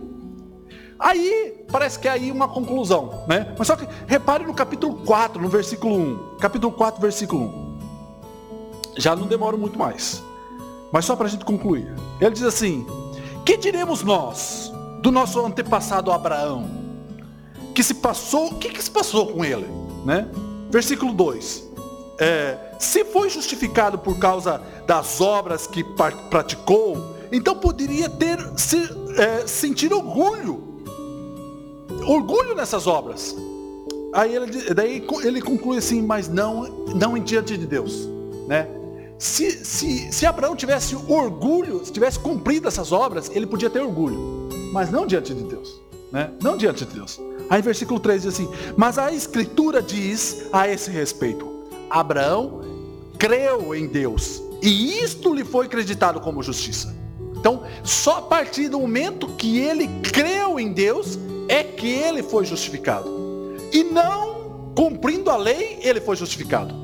[0.99, 3.55] Aí, parece que é aí uma conclusão, né?
[3.59, 6.37] Mas só que repare no capítulo 4, no versículo 1.
[6.39, 8.99] Capítulo 4, versículo 1.
[8.99, 10.23] Já não demoro muito mais.
[10.93, 11.91] Mas só para a gente concluir.
[12.21, 12.87] Ele diz assim:
[13.43, 14.71] Que diremos nós
[15.01, 16.71] do nosso antepassado Abraão?
[17.75, 19.67] Que se passou, o que, que se passou com ele?
[20.05, 20.29] Né?
[20.71, 21.66] Versículo 2
[22.19, 25.85] é, se foi justificado por causa das obras que
[26.31, 28.79] praticou, então poderia ter se,
[29.19, 30.63] é, sentir orgulho,
[32.07, 33.37] orgulho nessas obras.
[34.13, 36.63] Aí ele, daí ele conclui assim, mas não,
[36.95, 38.09] não em diante de Deus,
[38.47, 38.67] né?
[39.19, 44.49] Se, se, se Abraão tivesse orgulho, se tivesse cumprido essas obras, ele podia ter orgulho,
[44.73, 45.81] mas não diante de Deus,
[46.13, 46.31] né?
[46.43, 47.21] Não diante de Deus.
[47.49, 51.56] Aí versículo 3 diz assim: Mas a Escritura diz a esse respeito:
[51.91, 52.61] Abraão
[53.19, 56.95] creu em Deus e isto lhe foi acreditado como justiça.
[57.37, 61.19] Então, só a partir do momento que ele creu em Deus
[61.49, 63.09] é que ele foi justificado.
[63.73, 66.75] E não cumprindo a lei, ele foi justificado.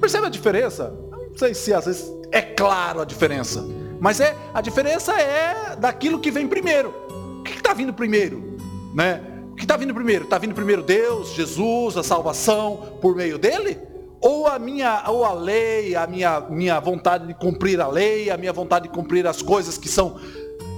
[0.00, 0.94] Percebe a diferença?
[1.10, 3.64] Não sei se às vezes é claro a diferença,
[4.00, 6.92] mas é a diferença é daquilo que vem primeiro.
[7.38, 8.58] O que está vindo primeiro,
[8.94, 9.22] né?
[9.52, 10.24] O que está vindo primeiro?
[10.24, 13.78] Está vindo primeiro Deus, Jesus, a salvação por meio dele?
[14.22, 18.36] Ou a minha ou a lei, a minha, minha vontade de cumprir a lei, a
[18.36, 20.16] minha vontade de cumprir as coisas que são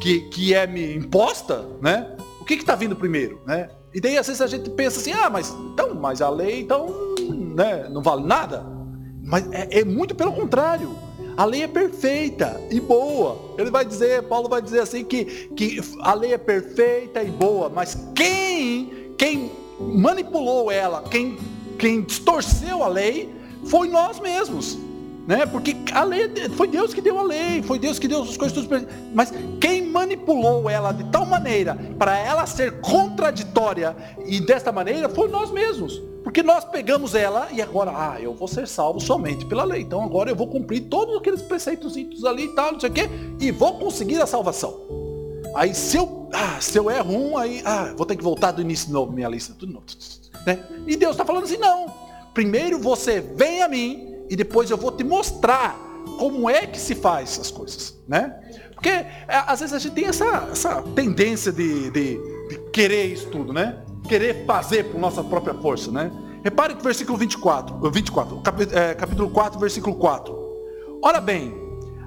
[0.01, 2.17] que, que é me imposta, né?
[2.41, 3.69] O que está vindo primeiro, né?
[3.93, 6.89] E daí às vezes a gente pensa assim, ah, mas então, mas a lei então,
[7.55, 8.67] né, não vale nada.
[9.23, 10.91] Mas é, é muito pelo contrário.
[11.37, 13.55] A lei é perfeita e boa.
[13.59, 15.25] Ele vai dizer, Paulo vai dizer assim que,
[15.57, 21.39] que a lei é perfeita e boa, mas quem quem manipulou ela, quem
[21.75, 23.35] quem distorceu a lei
[23.67, 24.79] foi nós mesmos.
[25.27, 25.47] Né?
[25.47, 28.67] Porque a lei foi Deus que deu a lei, foi Deus que deu as coisas.
[29.15, 35.29] Mas quem manipulou ela de tal maneira para ela ser contraditória e desta maneira foi
[35.29, 36.03] nós mesmos.
[36.23, 39.83] Porque nós pegamos ela e agora, ah, eu vou ser salvo somente pela lei.
[39.83, 43.09] Então agora eu vou cumprir todos aqueles preceitos ali e tal, não sei o quê,
[43.41, 45.04] e vou conseguir a salvação.
[45.55, 48.61] Aí se eu, ah, se eu erro um, aí, ah, vou ter que voltar do
[48.61, 49.87] início de novo, minha lista, tudo novo.
[50.47, 50.65] Né?
[50.87, 51.87] E Deus está falando assim, não.
[52.35, 55.79] Primeiro você vem a mim e depois eu vou te mostrar
[56.19, 58.41] como é que se faz as coisas, né?
[58.75, 63.29] Porque é, às vezes a gente tem essa, essa tendência de, de, de querer isso
[63.29, 63.79] tudo, né?
[64.09, 66.11] Querer fazer por nossa própria força, né?
[66.43, 68.43] Repare que o versículo 24, 24
[68.99, 70.45] capítulo 4, versículo 4.
[71.03, 71.55] Ora bem,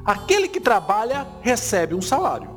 [0.05, 2.56] aquele que trabalha recebe um salário.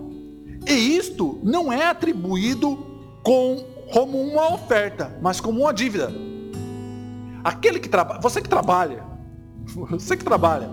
[0.67, 2.77] E isto não é atribuído
[3.23, 6.13] com, como uma oferta, mas como uma dívida.
[7.43, 9.03] Aquele que trabalha, você que trabalha,
[9.67, 10.71] você que trabalha,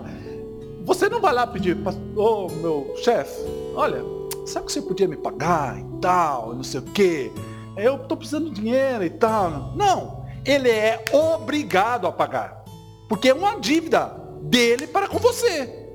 [0.85, 1.77] você não vai lá pedir,
[2.15, 3.41] ô oh, meu chefe,
[3.75, 4.01] olha,
[4.45, 7.31] sabe que você podia me pagar e tal, não sei o quê.
[7.75, 9.73] Eu estou precisando de dinheiro e tal.
[9.75, 12.63] Não, ele é obrigado a pagar.
[13.07, 14.05] Porque é uma dívida
[14.41, 15.87] dele para com você.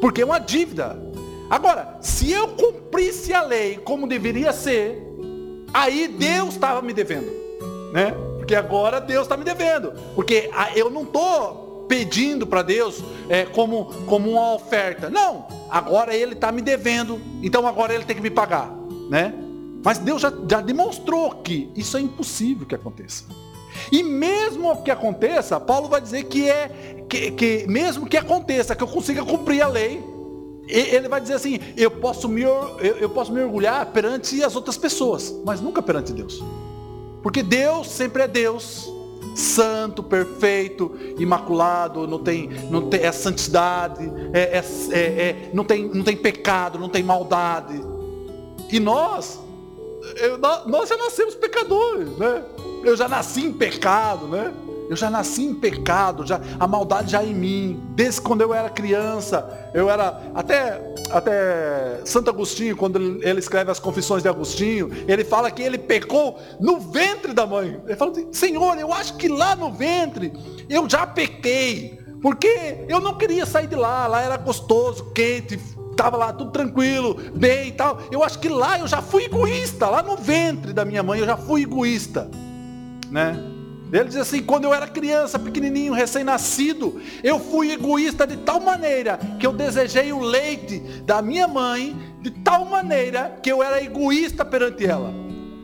[0.00, 1.05] Porque é uma dívida.
[1.48, 5.00] Agora, se eu cumprisse a lei como deveria ser,
[5.72, 7.30] aí Deus estava me devendo,
[7.92, 8.14] né?
[8.36, 9.92] Porque agora Deus está me devendo.
[10.14, 15.08] Porque eu não estou pedindo para Deus é, como, como uma oferta.
[15.08, 18.70] Não, agora ele está me devendo, então agora ele tem que me pagar.
[19.08, 19.34] Né?
[19.84, 23.24] Mas Deus já, já demonstrou que isso é impossível que aconteça.
[23.92, 28.82] E mesmo que aconteça, Paulo vai dizer que é que, que mesmo que aconteça, que
[28.82, 30.02] eu consiga cumprir a lei,
[30.68, 34.76] ele vai dizer assim, eu posso, me, eu, eu posso me orgulhar perante as outras
[34.76, 36.42] pessoas, mas nunca perante Deus.
[37.22, 38.88] Porque Deus sempre é Deus,
[39.34, 45.88] santo, perfeito, imaculado, não tem, não tem é santidade, é, é, é, é, não, tem,
[45.88, 47.80] não tem pecado, não tem maldade.
[48.72, 49.38] E nós,
[50.16, 52.42] eu, nós já nascemos pecadores, né?
[52.82, 54.52] Eu já nasci em pecado, né?
[54.88, 57.82] Eu já nasci em pecado, já, a maldade já é em mim.
[57.94, 63.78] Desde quando eu era criança, eu era até até Santo Agostinho, quando ele escreve as
[63.78, 67.80] confissões de Agostinho, ele fala que ele pecou no ventre da mãe.
[67.86, 70.32] Ele fala assim, Senhor, eu acho que lá no ventre
[70.68, 76.16] eu já pequei, porque eu não queria sair de lá, lá era gostoso, quente, estava
[76.16, 77.98] lá tudo tranquilo, bem e tal.
[78.10, 81.26] Eu acho que lá eu já fui egoísta, lá no ventre da minha mãe eu
[81.26, 82.30] já fui egoísta,
[83.10, 83.55] né?
[83.92, 89.18] Ele diz assim: quando eu era criança, pequenininho, recém-nascido, eu fui egoísta de tal maneira
[89.38, 94.44] que eu desejei o leite da minha mãe, de tal maneira que eu era egoísta
[94.44, 95.14] perante ela.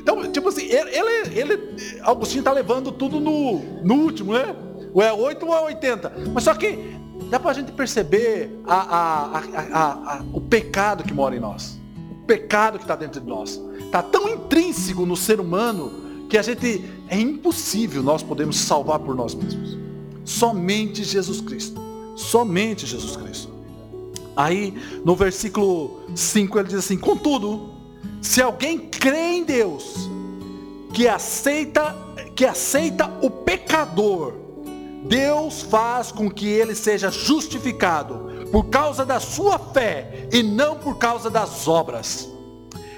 [0.00, 4.54] Então, tipo assim, ele, ele, ele Agostinho está levando tudo no, no último, né?
[4.92, 6.12] Ou é 8 ou é 80.
[6.32, 6.96] Mas só que
[7.30, 11.80] dá para a gente perceber a, a, a, o pecado que mora em nós.
[12.10, 13.60] O pecado que está dentro de nós.
[13.78, 16.01] Está tão intrínseco no ser humano
[16.32, 19.76] que a gente é impossível nós podemos salvar por nós mesmos.
[20.24, 21.78] Somente Jesus Cristo.
[22.16, 23.52] Somente Jesus Cristo.
[24.34, 24.72] Aí
[25.04, 27.74] no versículo 5 ele diz assim: "Contudo,
[28.22, 30.08] se alguém crê em Deus,
[30.94, 31.94] que aceita
[32.34, 34.32] que aceita o pecador,
[35.04, 40.96] Deus faz com que ele seja justificado por causa da sua fé e não por
[40.96, 42.26] causa das obras.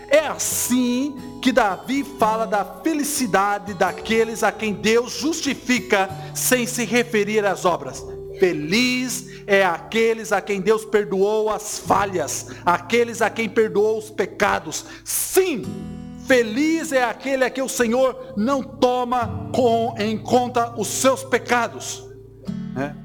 [0.09, 7.45] É assim que Davi fala da felicidade daqueles a quem Deus justifica sem se referir
[7.45, 8.03] às obras.
[8.41, 14.87] Feliz é aqueles a quem Deus perdoou as falhas, aqueles a quem perdoou os pecados.
[15.05, 15.67] Sim,
[16.27, 22.09] feliz é aquele a quem o Senhor não toma com, em conta os seus pecados.
[22.75, 22.97] Né?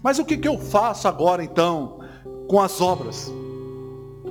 [0.00, 1.98] Mas o que, que eu faço agora então
[2.46, 3.32] com as obras?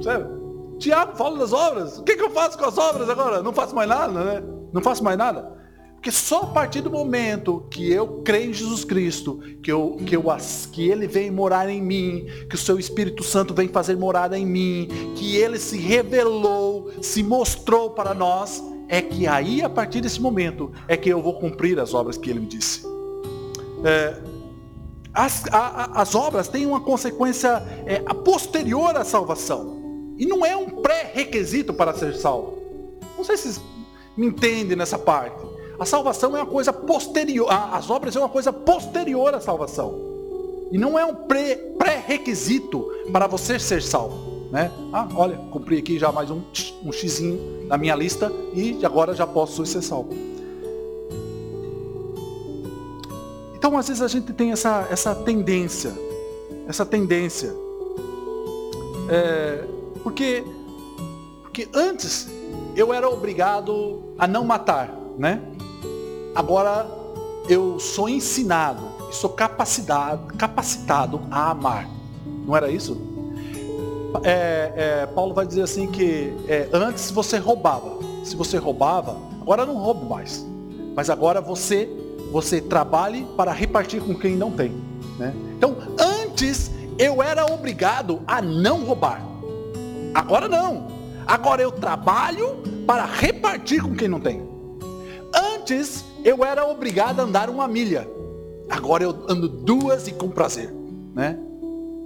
[0.01, 0.38] Sério?
[0.79, 1.99] Tiago fala das obras.
[1.99, 3.43] O que, que eu faço com as obras agora?
[3.43, 4.43] Não faço mais nada, né?
[4.73, 5.59] Não faço mais nada.
[5.95, 10.15] Porque só a partir do momento que eu creio em Jesus Cristo, que, eu, que,
[10.15, 10.23] eu,
[10.71, 14.45] que Ele vem morar em mim, que o Seu Espírito Santo vem fazer morada em
[14.45, 14.87] mim,
[15.17, 20.71] que Ele se revelou, se mostrou para nós, é que aí, a partir desse momento,
[20.87, 22.87] é que eu vou cumprir as obras que Ele me disse.
[23.83, 24.21] É,
[25.13, 29.78] as, a, as obras têm uma consequência é, posterior à salvação.
[30.19, 32.59] E não é um pré-requisito para ser salvo.
[33.17, 33.61] Não sei se vocês
[34.17, 35.39] me entendem nessa parte.
[35.79, 39.97] A salvação é uma coisa posterior, as obras é uma coisa posterior à salvação.
[40.73, 44.49] E não é um pré-requisito para você ser salvo.
[44.51, 44.69] Né?
[44.91, 46.41] Ah, olha, cumpri aqui já mais um,
[46.83, 50.09] um xizinho na minha lista e agora já posso ser salvo.
[53.55, 55.93] Então às vezes a gente tem essa, essa tendência,
[56.67, 57.55] essa tendência.
[59.09, 60.43] É, porque
[61.53, 62.29] que antes
[62.75, 65.41] eu era obrigado a não matar, né?
[66.33, 66.87] Agora
[67.49, 71.89] eu sou ensinado, sou capacitado, capacitado a amar.
[72.45, 72.97] Não era isso?
[74.23, 77.99] É, é, Paulo vai dizer assim que é, antes você roubava.
[78.23, 80.45] Se você roubava, agora não roubo mais.
[80.95, 81.89] Mas agora você
[82.31, 84.71] você trabalhe para repartir com quem não tem.
[85.17, 85.33] Né?
[85.57, 89.28] Então, antes eu era obrigado a não roubar.
[90.13, 90.87] Agora não.
[91.27, 94.47] Agora eu trabalho para repartir com quem não tem.
[95.33, 98.09] Antes eu era obrigado a andar uma milha.
[98.69, 100.73] Agora eu ando duas e com prazer,
[101.13, 101.37] né?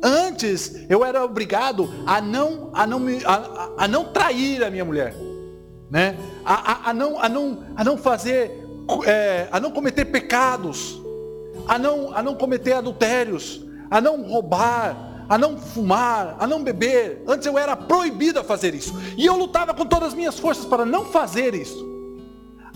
[0.03, 4.83] Antes eu era obrigado a não a não me, a, a não trair a minha
[4.83, 5.15] mulher,
[5.89, 6.17] né?
[6.43, 8.51] A, a, a não a não a não fazer
[9.05, 11.01] é, a não cometer pecados,
[11.67, 17.23] a não a não cometer adultérios, a não roubar, a não fumar, a não beber.
[17.27, 18.93] Antes eu era proibido a fazer isso.
[19.17, 21.91] E eu lutava com todas as minhas forças para não fazer isso.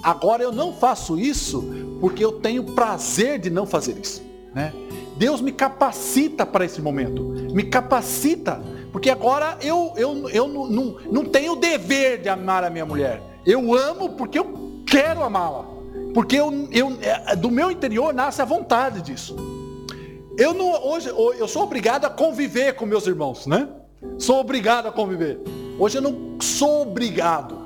[0.01, 1.65] Agora eu não faço isso
[1.99, 4.23] porque eu tenho prazer de não fazer isso.
[4.53, 4.73] Né?
[5.17, 7.23] Deus me capacita para esse momento.
[7.53, 8.61] Me capacita.
[8.91, 12.85] Porque agora eu, eu, eu não, não, não tenho o dever de amar a minha
[12.85, 13.21] mulher.
[13.45, 15.65] Eu amo porque eu quero amá-la.
[16.13, 19.35] Porque eu, eu, é, do meu interior nasce a vontade disso.
[20.37, 23.67] Eu não, hoje eu sou obrigado a conviver com meus irmãos, né?
[24.19, 25.39] Sou obrigado a conviver.
[25.79, 27.57] Hoje eu não sou obrigado.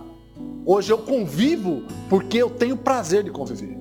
[0.66, 3.78] Hoje eu convivo porque eu tenho prazer de conviver.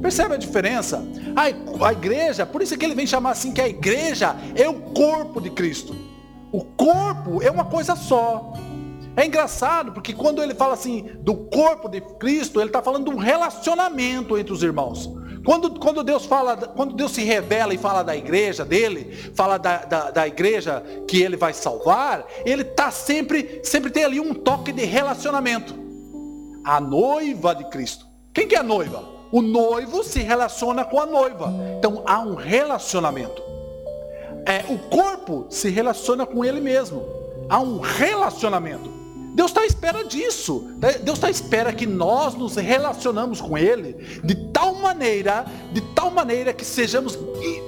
[0.00, 1.04] Percebe a diferença?
[1.36, 4.80] A, a igreja, por isso que ele vem chamar assim que a igreja é o
[4.80, 5.94] corpo de Cristo.
[6.50, 8.54] O corpo é uma coisa só.
[9.16, 13.14] É engraçado porque quando ele fala assim do corpo de Cristo, ele está falando de
[13.14, 15.10] um relacionamento entre os irmãos.
[15.44, 19.78] Quando, quando Deus fala, quando Deus se revela e fala da igreja dele, fala da,
[19.78, 24.72] da, da igreja que ele vai salvar, ele está sempre, sempre tem ali um toque
[24.72, 25.74] de relacionamento.
[26.64, 28.06] A noiva de Cristo.
[28.34, 29.02] Quem que é a noiva?
[29.32, 31.52] O noivo se relaciona com a noiva.
[31.78, 33.42] Então há um relacionamento.
[34.44, 37.02] É, o corpo se relaciona com ele mesmo.
[37.48, 38.99] Há um relacionamento.
[39.34, 40.72] Deus está à espera disso.
[41.02, 46.10] Deus está à espera que nós nos relacionamos com Ele de tal maneira, de tal
[46.10, 47.18] maneira que sejamos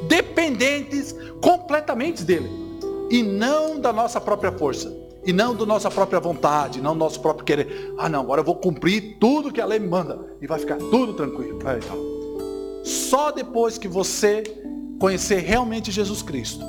[0.09, 2.51] dependentes completamente dele
[3.11, 4.93] e não da nossa própria força
[5.25, 7.95] e não da nossa própria vontade, não do nosso próprio querer.
[7.97, 10.77] Ah, não, agora eu vou cumprir tudo que a lei me manda e vai ficar
[10.77, 11.59] tudo tranquilo.
[11.65, 11.81] Aí,
[12.85, 14.43] Só depois que você
[14.99, 16.65] conhecer realmente Jesus Cristo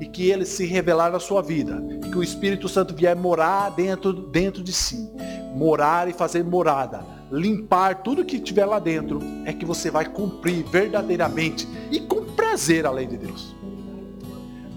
[0.00, 3.70] e que ele se revelar na sua vida, e que o Espírito Santo vier morar
[3.70, 5.08] dentro, dentro de si,
[5.54, 10.64] morar e fazer morada, limpar tudo que tiver lá dentro, é que você vai cumprir
[10.64, 13.54] verdadeiramente e com prazer a lei de Deus.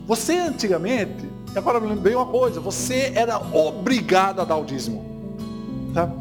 [0.08, 5.06] Você antigamente, agora me lembrei uma coisa, você era obrigado a dar o dízimo.
[5.94, 6.12] Tá?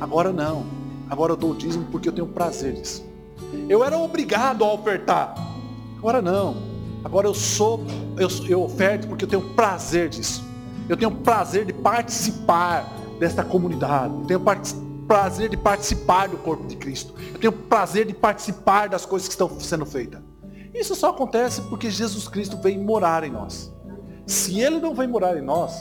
[0.00, 0.66] Agora não.
[1.08, 3.04] Agora eu dou o dízimo porque eu tenho prazer disso.
[3.68, 5.34] Eu era obrigado a ofertar.
[5.98, 6.73] Agora não.
[7.04, 7.84] Agora eu sou,
[8.16, 10.42] eu, eu oferto porque eu tenho prazer disso.
[10.88, 12.90] Eu tenho prazer de participar
[13.20, 14.14] desta comunidade.
[14.14, 14.42] Eu tenho
[15.06, 17.14] prazer de participar do corpo de Cristo.
[17.34, 20.20] Eu tenho prazer de participar das coisas que estão sendo feitas.
[20.72, 23.72] Isso só acontece porque Jesus Cristo vem morar em nós.
[24.26, 25.74] Se Ele não vem morar em nós,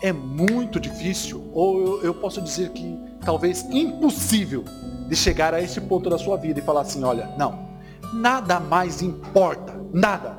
[0.00, 4.64] é muito difícil, ou eu, eu posso dizer que talvez impossível,
[5.08, 7.66] de chegar a esse ponto da sua vida e falar assim, olha, não,
[8.12, 10.38] nada mais importa Nada.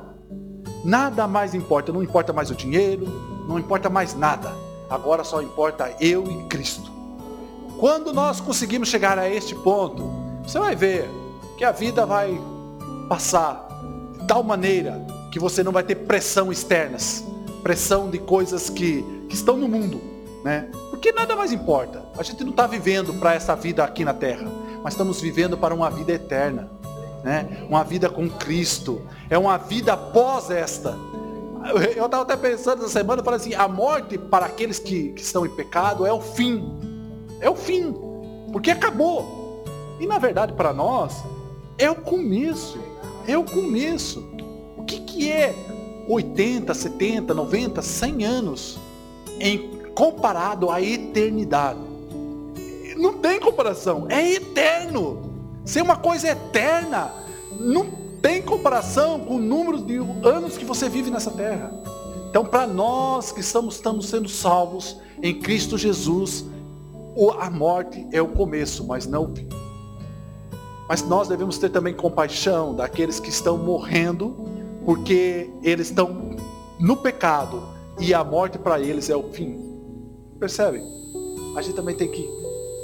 [0.84, 1.92] Nada mais importa.
[1.92, 3.06] Não importa mais o dinheiro,
[3.48, 4.52] não importa mais nada.
[4.88, 6.90] Agora só importa eu e Cristo.
[7.78, 10.10] Quando nós conseguimos chegar a este ponto,
[10.42, 11.08] você vai ver
[11.56, 12.40] que a vida vai
[13.08, 13.68] passar
[14.18, 17.24] de tal maneira que você não vai ter pressão externas,
[17.62, 20.00] pressão de coisas que, que estão no mundo,
[20.44, 20.68] né?
[20.90, 22.04] Porque nada mais importa.
[22.18, 24.46] A gente não está vivendo para essa vida aqui na terra,
[24.82, 26.68] mas estamos vivendo para uma vida eterna
[27.22, 27.64] né?
[27.68, 29.02] Uma vida com Cristo.
[29.28, 30.96] É uma vida após esta.
[31.96, 35.44] Eu estava até pensando essa semana, falei assim, a morte para aqueles que, que estão
[35.44, 36.64] em pecado é o fim.
[37.40, 37.94] É o fim.
[38.50, 39.64] Porque acabou.
[39.98, 41.22] E na verdade para nós
[41.76, 42.78] é o começo.
[43.26, 44.26] É o começo.
[44.76, 45.54] O que, que é
[46.08, 48.78] 80, 70, 90, 100 anos
[49.38, 51.78] em comparado à eternidade?
[52.96, 54.06] Não tem comparação.
[54.08, 55.29] É eterno.
[55.64, 57.12] Ser uma coisa eterna
[57.58, 57.90] não
[58.22, 59.96] tem comparação com o número de
[60.26, 61.72] anos que você vive nessa terra.
[62.28, 66.44] Então, para nós que estamos, estamos sendo salvos em Cristo Jesus,
[67.38, 69.48] a morte é o começo, mas não o fim.
[70.88, 74.36] Mas nós devemos ter também compaixão daqueles que estão morrendo,
[74.84, 76.36] porque eles estão
[76.78, 77.62] no pecado
[77.98, 79.58] e a morte para eles é o fim.
[80.38, 80.82] Percebe?
[81.56, 82.28] a gente também tem que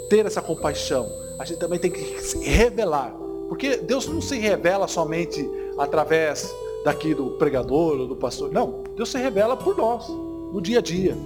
[0.09, 1.09] ter essa compaixão,
[1.39, 3.15] a gente também tem que se revelar.
[3.49, 6.53] Porque Deus não se revela somente através
[6.85, 8.51] daqui do pregador ou do pastor.
[8.53, 11.17] Não, Deus se revela por nós, no dia a dia.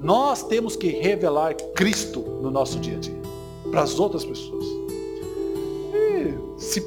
[0.00, 3.20] Nós temos que revelar Cristo no nosso dia a dia,
[3.70, 4.64] para as outras pessoas.
[5.92, 6.82] E se,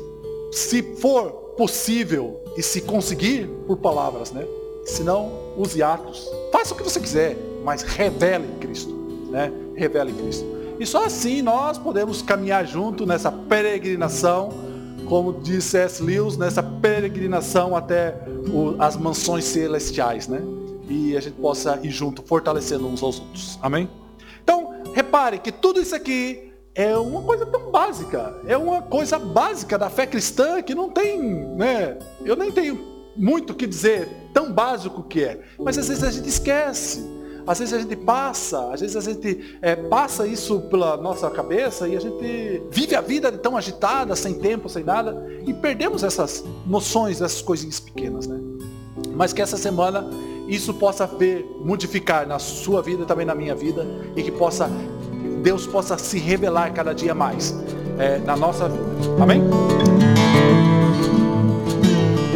[0.51, 4.47] se for possível e se conseguir, por palavras, né?
[4.85, 6.29] Se não, use atos.
[6.51, 8.93] Faça o que você quiser, mas revele Cristo,
[9.29, 9.51] né?
[9.75, 10.60] Revele Cristo.
[10.81, 14.49] E só assim nós podemos caminhar junto nessa peregrinação,
[15.07, 16.01] como disse S.
[16.01, 18.17] Lewis, nessa peregrinação até
[18.51, 20.41] o, as mansões celestiais, né?
[20.89, 23.59] E a gente possa ir junto, fortalecendo uns aos outros.
[23.61, 23.87] Amém?
[24.43, 29.77] Então, repare que tudo isso aqui é uma coisa tão básica, é uma coisa básica
[29.77, 31.21] da fé cristã que não tem,
[31.57, 31.99] né?
[32.25, 36.09] Eu nem tenho muito o que dizer, tão básico que é, mas às vezes a
[36.09, 37.07] gente esquece,
[37.45, 41.87] às vezes a gente passa, às vezes a gente é, passa isso pela nossa cabeça
[41.87, 46.43] e a gente vive a vida tão agitada, sem tempo, sem nada, e perdemos essas
[46.65, 48.39] noções, essas coisinhas pequenas, né?
[49.15, 50.07] Mas que essa semana
[50.47, 53.85] isso possa ver, modificar na sua vida também na minha vida
[54.15, 54.69] e que possa
[55.41, 57.55] Deus possa se revelar cada dia mais
[57.97, 58.83] é, na nossa vida.
[59.19, 60.10] Amém?